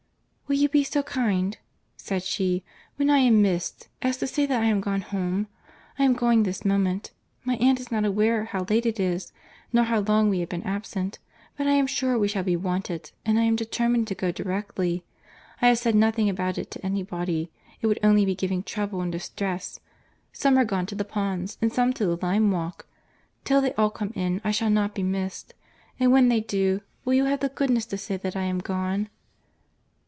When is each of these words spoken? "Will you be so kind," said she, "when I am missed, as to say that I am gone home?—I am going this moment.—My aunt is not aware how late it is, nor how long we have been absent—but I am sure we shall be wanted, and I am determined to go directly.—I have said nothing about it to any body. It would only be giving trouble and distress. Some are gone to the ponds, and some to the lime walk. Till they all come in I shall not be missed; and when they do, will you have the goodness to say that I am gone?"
"Will 0.51 0.57
you 0.59 0.67
be 0.67 0.83
so 0.83 1.01
kind," 1.03 1.57
said 1.95 2.23
she, 2.23 2.61
"when 2.97 3.09
I 3.09 3.19
am 3.19 3.41
missed, 3.41 3.87
as 4.01 4.17
to 4.17 4.27
say 4.27 4.45
that 4.47 4.61
I 4.61 4.65
am 4.65 4.81
gone 4.81 4.99
home?—I 4.99 6.03
am 6.03 6.11
going 6.13 6.43
this 6.43 6.65
moment.—My 6.65 7.55
aunt 7.55 7.79
is 7.79 7.89
not 7.89 8.03
aware 8.03 8.43
how 8.43 8.65
late 8.69 8.85
it 8.85 8.99
is, 8.99 9.31
nor 9.71 9.85
how 9.85 9.99
long 10.01 10.29
we 10.29 10.39
have 10.41 10.49
been 10.49 10.61
absent—but 10.63 11.67
I 11.67 11.71
am 11.71 11.87
sure 11.87 12.19
we 12.19 12.27
shall 12.27 12.43
be 12.43 12.57
wanted, 12.57 13.11
and 13.25 13.39
I 13.39 13.43
am 13.43 13.55
determined 13.55 14.09
to 14.09 14.13
go 14.15 14.29
directly.—I 14.33 15.67
have 15.69 15.77
said 15.77 15.95
nothing 15.95 16.27
about 16.29 16.57
it 16.57 16.69
to 16.71 16.85
any 16.85 17.01
body. 17.01 17.49
It 17.81 17.87
would 17.87 17.99
only 18.03 18.25
be 18.25 18.35
giving 18.35 18.61
trouble 18.61 18.99
and 18.99 19.09
distress. 19.09 19.79
Some 20.33 20.57
are 20.57 20.65
gone 20.65 20.85
to 20.87 20.95
the 20.95 21.05
ponds, 21.05 21.57
and 21.61 21.71
some 21.71 21.93
to 21.93 22.05
the 22.05 22.17
lime 22.21 22.51
walk. 22.51 22.87
Till 23.45 23.61
they 23.61 23.71
all 23.75 23.89
come 23.89 24.11
in 24.17 24.41
I 24.43 24.51
shall 24.51 24.69
not 24.69 24.93
be 24.95 25.03
missed; 25.03 25.53
and 25.97 26.11
when 26.11 26.27
they 26.27 26.41
do, 26.41 26.81
will 27.05 27.13
you 27.13 27.23
have 27.23 27.39
the 27.39 27.47
goodness 27.47 27.85
to 27.85 27.97
say 27.97 28.17
that 28.17 28.35
I 28.35 28.43
am 28.43 28.59
gone?" 28.59 29.07